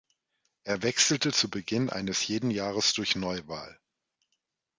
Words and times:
Er 0.63 0.81
wechselte 0.81 1.31
zu 1.31 1.47
Beginn 1.47 1.91
eines 1.91 2.25
jeden 2.27 2.49
Jahres 2.49 2.93
durch 2.93 3.15
Neuwahl. 3.15 3.79